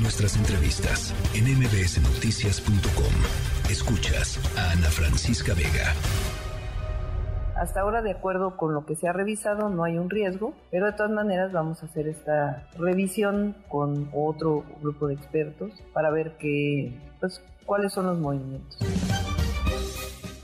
[0.00, 3.70] nuestras entrevistas en mbsnoticias.com.
[3.70, 5.94] Escuchas a Ana Francisca Vega.
[7.56, 10.86] Hasta ahora, de acuerdo con lo que se ha revisado, no hay un riesgo, pero
[10.86, 16.32] de todas maneras vamos a hacer esta revisión con otro grupo de expertos para ver
[16.38, 18.76] qué, pues, cuáles son los movimientos.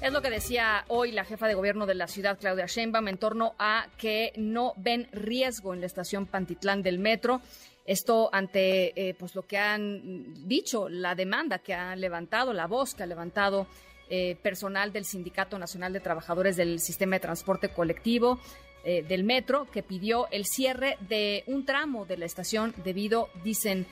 [0.01, 3.19] Es lo que decía hoy la jefa de gobierno de la ciudad, Claudia Sheinbaum, en
[3.19, 7.43] torno a que no ven riesgo en la estación Pantitlán del metro.
[7.91, 12.95] Esto ante eh, pues lo que han dicho, la demanda que han levantado, la voz
[12.95, 13.67] que ha levantado
[14.09, 18.39] eh, personal del Sindicato Nacional de Trabajadores del Sistema de Transporte Colectivo
[18.85, 23.89] eh, del Metro, que pidió el cierre de un tramo de la estación debido, dicen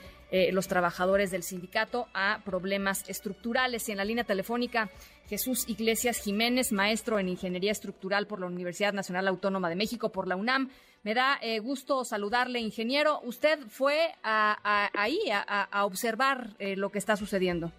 [0.53, 3.89] los trabajadores del sindicato, a problemas estructurales.
[3.89, 4.91] Y en la línea telefónica,
[5.27, 10.29] Jesús Iglesias Jiménez, maestro en Ingeniería Estructural por la Universidad Nacional Autónoma de México, por
[10.29, 10.71] la UNAM.
[11.05, 13.21] Me da gusto saludarle, ingeniero.
[13.23, 17.71] Usted fue ahí a, observar lo que está sucediendo.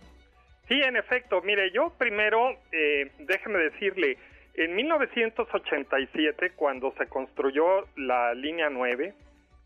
[0.69, 1.41] Sí, en efecto.
[1.41, 4.17] Mire, yo primero, eh, déjeme decirle,
[4.53, 9.15] en 1987, cuando se construyó la línea 9,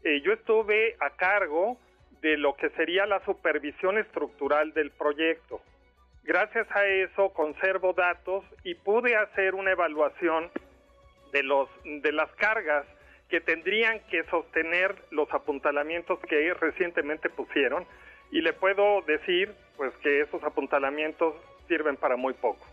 [0.06, 1.78] eh, yo estuve a cargo
[2.22, 5.62] de lo que sería la supervisión estructural del proyecto.
[6.24, 10.50] Gracias a eso conservo datos y pude hacer una evaluación
[11.34, 12.86] de los de las cargas
[13.34, 17.84] que tendrían que sostener los apuntalamientos que recientemente pusieron
[18.30, 21.34] y le puedo decir pues que esos apuntalamientos
[21.68, 22.64] sirven para muy poco.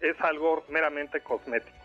[0.00, 1.76] Es algo meramente cosmético.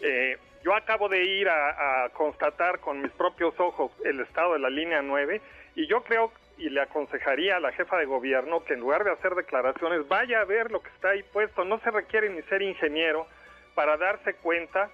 [0.00, 4.68] Eh, yo acabo de ir a, constatar con mis propios ojos el estado de la
[4.68, 5.40] línea 9
[5.76, 9.12] y yo creo y le aconsejaría a la jefa de gobierno que en lugar de
[9.12, 11.64] hacer declaraciones vaya a ver lo que está ahí puesto.
[11.64, 13.28] No se requiere ni ser ingeniero
[13.76, 14.90] para darse cuenta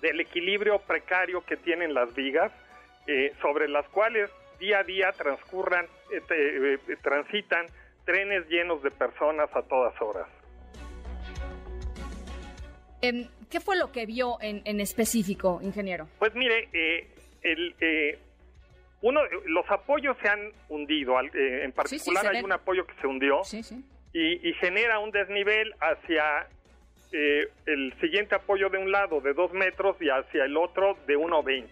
[0.00, 2.52] del equilibrio precario que tienen las vigas,
[3.06, 7.66] eh, sobre las cuales día a día transcurran, este, eh, transitan
[8.04, 10.28] trenes llenos de personas a todas horas.
[13.02, 16.08] Em, ¿Qué fue lo que vio en, específico, ingeniero?
[16.18, 17.08] Pues mire, eh,
[17.42, 18.18] el, eh,
[19.00, 21.14] uno, los apoyos se han hundido.
[21.20, 23.40] en particular hay un apoyo que se hundió
[24.12, 26.46] y, y, genera un desnivel hacia
[27.12, 31.66] el siguiente apoyo de un lado de dos metros y hacia el otro de 1,20.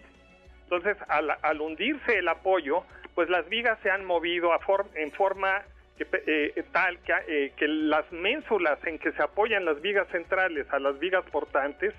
[0.70, 2.84] Entonces, al, hundirse el apoyo,
[3.14, 4.60] pues las vigas se han movido a
[4.96, 5.64] en forma
[5.98, 10.78] eh, tal que, eh, que, las ménsulas en que se apoyan las vigas centrales a
[10.78, 11.94] las vigas portantes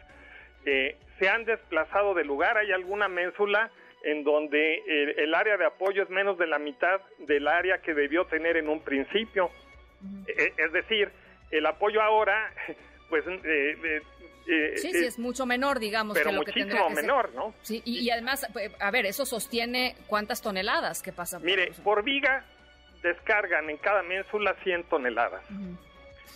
[0.66, 2.58] eh, se han desplazado de lugar.
[2.58, 3.72] Hay alguna ménsula
[4.04, 4.84] en donde
[5.18, 8.70] el área de apoyo es menos de la mitad del área que debió tener en
[8.70, 9.50] un principio.
[10.28, 11.12] es decir,
[11.52, 12.54] el apoyo ahora,
[13.10, 13.26] pues
[14.50, 17.54] eh, sí, sí, es mucho menor, digamos, pero que lo muchísimo que menor, ¿no?
[17.62, 18.48] Sí, y, además,
[18.80, 21.40] a ver, eso sostiene cuántas toneladas que pasa.
[21.40, 22.46] Mire, por viga
[23.04, 25.44] descargan en cada ménsula 100 toneladas.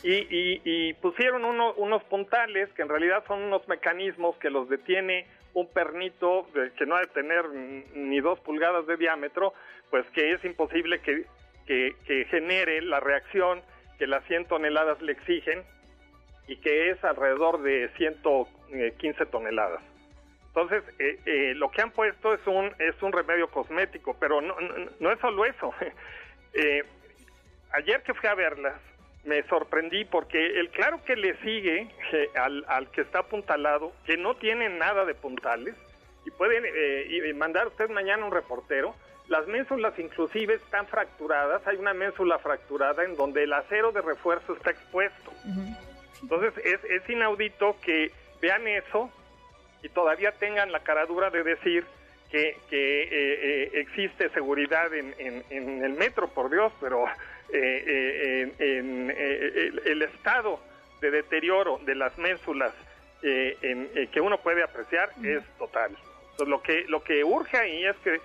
[0.04, 6.48] y, pusieron unos puntales que en realidad son unos mecanismos que los detiene un pernito
[6.78, 9.54] que no ha de tener ni dos pulgadas de diámetro,
[9.90, 11.26] pues que es imposible que,
[11.68, 13.62] que genere la reacción
[13.98, 15.64] que las 100 toneladas le exigen
[16.48, 19.82] y que es alrededor de 115 toneladas.
[20.48, 24.56] Entonces, eh, eh, lo que han puesto es un, es un remedio cosmético, pero no,
[25.00, 25.74] no, es solo eso.
[26.56, 26.84] Eh,
[27.72, 28.76] ayer que fui a verlas,
[29.24, 31.90] me sorprendí porque el claro que le sigue
[32.36, 35.74] al, al, que está apuntalado, que no tiene nada de puntales,
[36.28, 36.64] y pueden
[37.40, 38.94] mandar usted mañana un reportero,
[39.30, 44.54] las ménsulas inclusive están fracturadas, hay una ménsula fracturada en donde el acero de refuerzo
[44.54, 45.32] está expuesto.
[46.24, 48.12] Entonces es, es inaudito que
[48.42, 49.12] vean eso
[49.84, 51.86] y todavía tengan la caradura de decir
[52.32, 57.06] que, que eh, eh, existe seguridad en, en, el metro, por Dios, pero
[57.52, 60.60] eh, en, el, estado
[61.00, 62.74] de deterioro de las ménsulas
[63.22, 65.92] que uno puede apreciar es total.
[66.32, 68.20] Entonces, lo que lo que urge ahí es que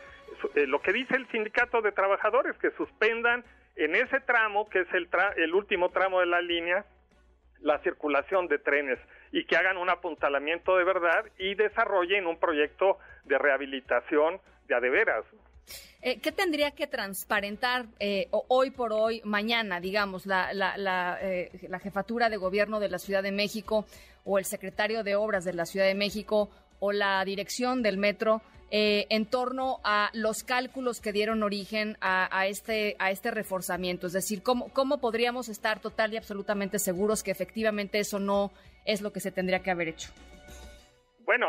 [0.66, 3.44] lo que dice el sindicato de trabajadores que suspendan
[3.76, 6.84] en ese tramo que es el el último tramo de la línea
[7.62, 8.98] la circulación de trenes
[9.32, 15.24] y que hagan un apuntalamiento de verdad y desarrollen un proyecto de rehabilitación de adeveras.
[16.00, 21.78] Eh, ¿Qué tendría que transparentar eh, hoy por hoy, mañana, digamos, la, la, eh, la,
[21.80, 23.84] jefatura de gobierno de la Ciudad de México
[24.24, 26.50] o el secretario de Obras de la Ciudad de México
[26.80, 32.46] o la dirección del metro eh, en torno a los cálculos que dieron origen a,
[32.46, 34.06] este, a este reforzamiento?
[34.06, 38.52] Es decir, ¿cómo, ¿cómo podríamos estar total y absolutamente seguros que efectivamente eso no
[38.84, 40.10] es lo que se tendría que haber hecho?
[41.24, 41.46] Bueno,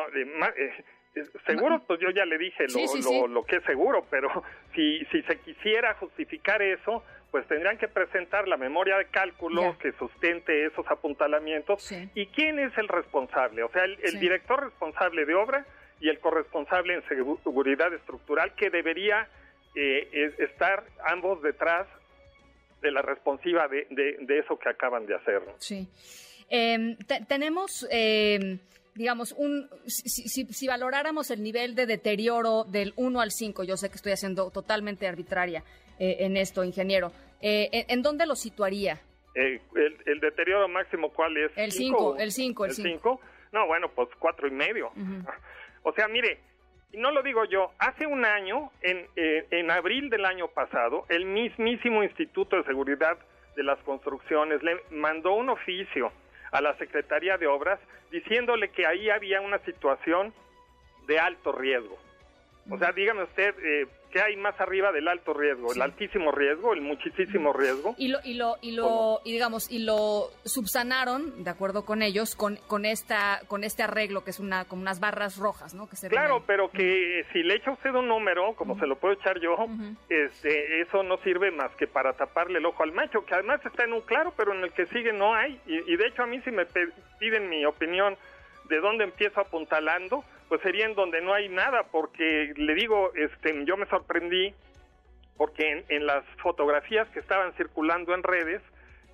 [1.45, 4.29] seguro, pues yo ya le dije lo, lo, que es seguro, pero
[4.75, 9.91] si, si se quisiera justificar eso, pues tendrían que presentar la memoria de cálculo que
[9.94, 11.91] sustente esos apuntalamientos.
[12.15, 13.63] ¿Y quién es el responsable?
[13.63, 15.65] O sea, el, director responsable de obra
[16.00, 19.27] y el corresponsable en seguridad estructural que debería
[19.75, 21.88] eh, estar ambos detrás
[22.81, 25.41] de la responsiva de, de, eso que acaban de hacer.
[25.57, 25.88] Sí.
[26.50, 26.97] Em,
[27.27, 27.88] tenemos...
[27.91, 28.59] Eh
[29.00, 33.96] digamos, un, si, valoráramos el nivel de deterioro del 1 al 5, yo sé que
[33.96, 35.63] estoy haciendo totalmente arbitraria
[35.98, 39.00] eh, en esto, ingeniero, eh, ¿en, dónde lo situaría?
[39.36, 39.62] Eh,
[40.06, 41.50] el, deterioro máximo, ¿cuál es?
[41.56, 43.22] El 5, el 5, el 5.
[43.54, 44.92] No, bueno, pues cuatro y medio.
[45.84, 46.40] O sea, mire,
[46.92, 52.04] no lo digo yo, hace un año, en, en abril del año pasado, el mismísimo
[52.04, 53.18] Instituto de Seguridad
[53.56, 56.12] de las Construcciones le mandó un oficio
[56.51, 57.80] a la Secretaría de Obras
[58.12, 60.34] diciéndole que ahí había una situación
[61.07, 61.98] de alto riesgo.
[62.69, 65.73] O sea, dígame usted, eh, ¿qué hay más arriba del alto riesgo?
[65.73, 66.73] ¿El altísimo riesgo?
[66.73, 67.95] ¿El muchísimo riesgo?
[67.97, 72.35] Y lo, y lo, y lo, y digamos, y lo subsanaron, de acuerdo con ellos,
[72.35, 75.88] con, con esta, con este arreglo que es una, como unas barras rojas, ¿no?
[75.88, 79.13] Que se claro, pero que si le echa usted un número, como se lo puedo
[79.13, 79.56] echar yo,
[80.09, 83.83] este, eso no sirve más que para taparle el ojo al macho, que además está
[83.83, 85.59] en un claro, pero en el que sigue no hay.
[85.65, 86.65] Y, y de hecho a mí si me
[87.19, 88.17] piden mi opinión
[88.69, 93.63] de dónde empiezo apuntalando, pues sería en donde no hay nada, porque le digo, este,
[93.66, 94.54] yo me sorprendí
[95.38, 98.62] porque en, las fotografías que estaban circulando en redes,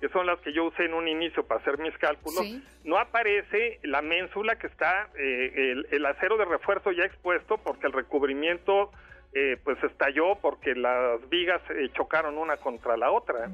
[0.00, 2.44] que son las que yo usé en un inicio para hacer mis cálculos,
[2.84, 7.92] no aparece la ménsula que está, eh, el, acero de refuerzo ya expuesto, porque el
[7.92, 8.90] recubrimiento
[9.34, 13.48] eh, pues estalló, porque las vigas eh, chocaron una contra la otra.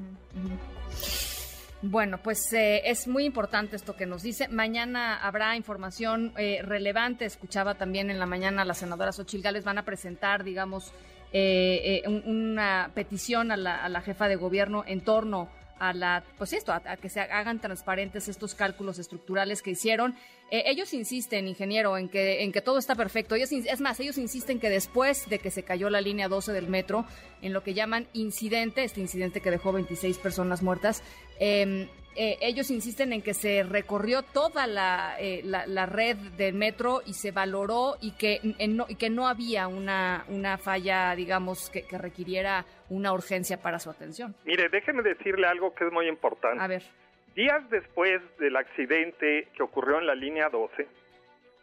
[1.85, 4.47] Bueno, pues eh, es muy importante esto que nos dice.
[4.47, 7.25] Mañana habrá información eh, relevante.
[7.25, 10.93] Escuchaba también en la mañana las senadoras Xochil Gales van a presentar, digamos,
[11.33, 16.53] eh, una petición a la, a la, jefa de gobierno en torno a la, pues
[16.53, 20.15] esto, a, que se hagan transparentes estos cálculos estructurales que hicieron.
[20.49, 23.35] ellos insisten, ingeniero, en que, en que todo está perfecto.
[23.35, 26.67] Ellos, es más, ellos insisten que después de que se cayó la línea 12 del
[26.67, 27.05] metro,
[27.41, 31.03] en lo que llaman incidente, este incidente que dejó 26 personas muertas,
[31.39, 37.01] Em, eh, ellos insisten en que se recorrió toda la, eh, la, red del metro
[37.05, 38.39] y se valoró y que,
[38.69, 43.89] no, y que no había una, una falla, digamos, que, requiriera una urgencia para su
[43.89, 44.35] atención.
[44.45, 46.63] Mire, déjeme decirle algo que es muy importante.
[46.63, 46.83] A ver.
[47.35, 50.87] Días después del accidente que ocurrió en la línea 12,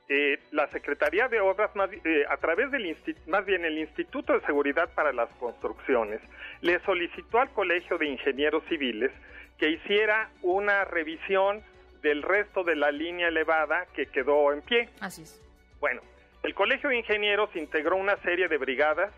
[0.08, 1.88] eh, la Secretaría de Obras, más,
[2.28, 2.96] a través del
[3.28, 6.20] más bien el Instituto de Seguridad para las Construcciones,
[6.60, 9.12] le solicitó al Colegio de Ingenieros Civiles
[9.60, 11.62] que hiciera una revisión
[12.02, 14.88] del resto de la línea elevada que quedó en pie.
[15.00, 15.38] Así es.
[15.80, 16.00] Bueno,
[16.42, 19.12] el Colegio de Ingenieros integró una serie de brigadas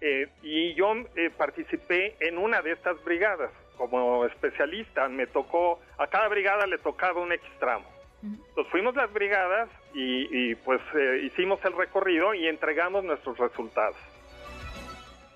[0.00, 5.08] eh, y yo eh, participé en una de estas brigadas como especialista.
[5.08, 7.86] Me tocó, a cada brigada le tocaba un X tramo.
[8.22, 13.96] Entonces fuimos las brigadas y, pues eh, hicimos el recorrido y entregamos nuestros resultados.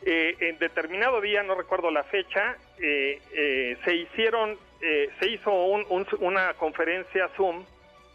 [0.05, 6.55] Eh, en determinado día, no recuerdo la fecha, eh, eh, se hicieron, se hizo una
[6.55, 7.65] conferencia Zoom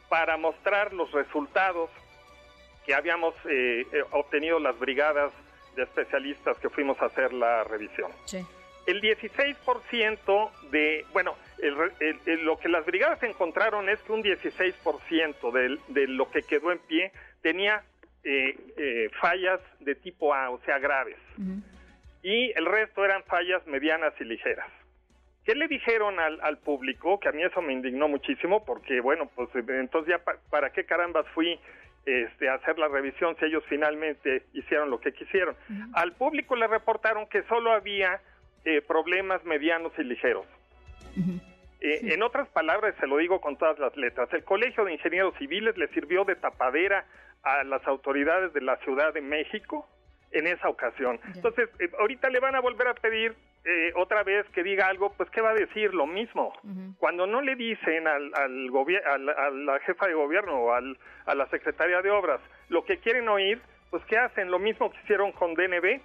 [0.10, 1.89] para mostrar los resultados
[2.86, 3.34] que habíamos
[4.12, 5.31] obtenido las brigadas
[5.78, 8.12] de especialistas que fuimos a hacer la revisión.
[8.86, 11.36] El 16% de, bueno,
[12.25, 16.79] lo que las brigadas encontraron es que un 16% de, de lo que quedó en
[16.79, 17.82] pie tenía
[19.22, 21.17] fallas de tipo A, o sea, graves
[22.27, 24.67] y el resto eran fallas medianas y ligeras.
[25.46, 27.22] ¿Qué le dijeron al, al público?
[27.22, 31.25] Que a mí eso me indignó muchísimo porque, bueno, pues entonces ya para qué carambas
[31.34, 31.57] fui
[32.05, 35.55] este, a hacer la revisión si ellos finalmente hicieron lo que quisieron.
[35.93, 38.19] Al público le reportaron que solo había
[38.65, 40.46] eh, problemas medianos y ligeros.
[41.79, 45.34] Eh, en otras palabras, se lo digo con todas las letras, el Colegio de Ingenieros
[45.38, 47.05] Civiles le sirvió de tapadera
[47.43, 49.88] a las autoridades de la Ciudad de México
[50.38, 51.20] en esa ocasión.
[51.34, 55.12] Entonces, eh, ahorita le van a volver a pedir eh, otra vez que diga algo,
[55.13, 55.94] pues ¿qué va a decir?
[55.94, 56.53] Lo mismo.
[57.00, 58.70] Cuando no le dicen al, al
[59.06, 62.39] a la jefa de gobierno o al, a la secretaria de obras
[62.70, 64.51] lo que quieren oír, pues ¿qué hacen?
[64.51, 66.01] Lo mismo que hicieron con DNB.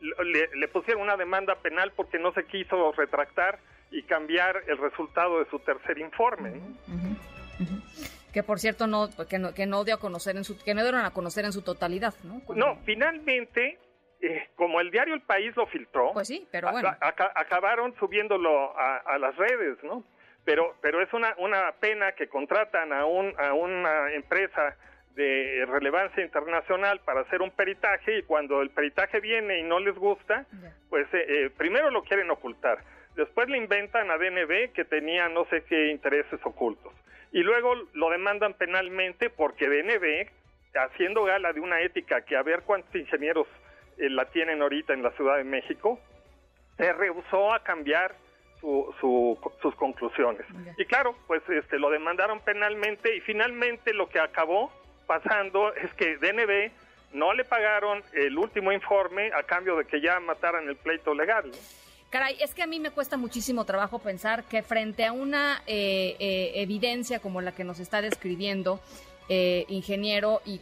[0.00, 3.60] Le, pusieron una demanda penal porque no se quiso retractar
[3.92, 6.60] y cambiar el resultado de su tercer informe
[8.32, 10.82] que por cierto no que no, que no dio a conocer en su que no
[10.82, 12.42] dieron a conocer en su totalidad, ¿no?
[12.54, 13.78] No, finalmente
[14.20, 16.90] eh, como el diario El País lo filtró, pues sí, pero bueno.
[17.00, 20.04] acabaron subiéndolo a, las redes, ¿no?
[20.44, 24.76] Pero pero es una una pena que contratan a un a una empresa
[25.14, 29.94] de relevancia internacional para hacer un peritaje y cuando el peritaje viene y no les
[29.94, 30.46] gusta,
[30.88, 32.78] pues eh, eh, primero lo quieren ocultar.
[33.14, 36.94] Después le inventan a DNB que tenía no sé qué intereses ocultos.
[37.32, 40.28] Y luego lo demandan penalmente porque DNB,
[40.74, 43.46] haciendo gala de una ética que a ver cuántos ingenieros
[43.98, 45.98] eh, la tienen ahorita en la Ciudad de México,
[46.76, 48.14] se rehusó a cambiar
[48.60, 50.46] sus conclusiones.
[50.78, 54.70] Y claro, pues este, lo demandaron penalmente y finalmente lo que acabó
[55.06, 56.70] pasando es que DNB
[57.12, 61.50] no le pagaron el último informe a cambio de que ya mataran el pleito legal.
[62.12, 66.14] Caray, es que a mí me cuesta muchísimo trabajo pensar que frente a una eh,
[66.18, 68.80] eh, evidencia como la que nos está describiendo,
[69.30, 70.60] eh, ingeniero, y,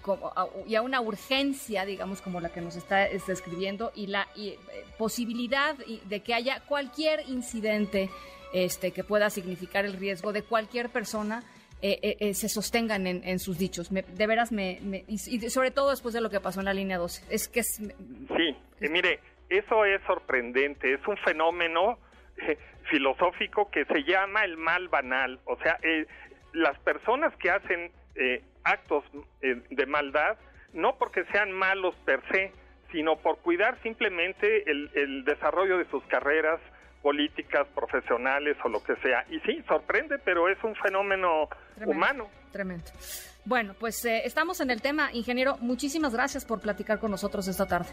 [0.69, 4.29] y, a una urgencia, digamos, como la que nos está, describiendo, y la
[4.97, 8.11] posibilidad de que haya cualquier incidente
[8.53, 11.43] este, que pueda significar el riesgo de cualquier persona,
[11.83, 13.89] eh, eh, eh, se sostengan en, sus dichos.
[13.91, 17.25] de veras, me, y, sobre todo después de lo que pasó en la línea 12.
[17.31, 19.19] Es que es, sí, mire,
[19.51, 21.99] eso es sorprendente, es un fenómeno
[22.85, 25.39] filosófico que se llama el mal banal.
[25.45, 25.79] O sea,
[26.53, 27.93] las personas que hacen
[28.65, 29.05] actos
[29.41, 30.39] de maldad,
[30.73, 32.53] no porque sean malos per se,
[32.93, 36.61] sino por cuidar simplemente el, el desarrollo de sus carreras,
[37.03, 39.25] políticas, profesionales o lo que sea.
[39.31, 41.49] Y sí, sorprende, pero es un fenómeno
[41.87, 42.29] humano.
[42.53, 42.85] Tremendo.
[43.45, 45.57] Bueno, pues eh, estamos en el tema, ingeniero.
[45.59, 47.89] Muchísimas gracias por platicar con nosotros esta tarde.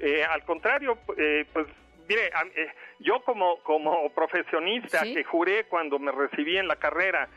[0.00, 1.66] Eh, al contrario, eh, pues
[2.08, 2.30] mire,
[2.98, 7.28] yo como, como profesionista que juré cuando me recibí en la carrera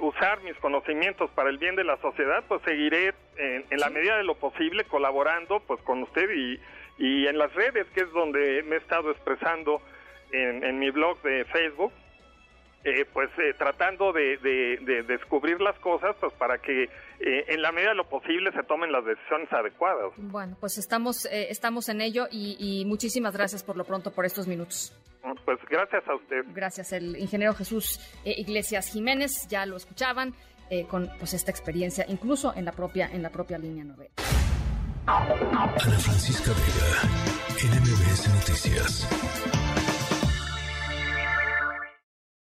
[0.00, 4.24] usar mis conocimientos para el bien de la sociedad, pues seguiré en, la medida de
[4.24, 6.58] lo posible colaborando pues con usted y,
[6.98, 9.80] y en las redes, que es donde me he estado expresando
[10.32, 11.92] en, mi blog de Facebook,
[12.82, 14.38] eh, pues eh, tratando de,
[15.06, 18.90] descubrir las cosas pues para que eh, en la medida de lo posible se tomen
[18.90, 20.12] las decisiones adecuadas.
[20.16, 24.96] Bueno, pues estamos, estamos en ello y, muchísimas gracias por lo pronto por estos minutos.
[25.44, 26.42] Pues gracias a usted.
[26.54, 30.34] Gracias, el ingeniero Jesús Iglesias Jiménez, ya lo escuchaban,
[30.88, 34.10] con pues esta experiencia incluso en la propia, en la propia línea 9.
[35.06, 39.89] Ana Francisca Vega, NMBS Noticias.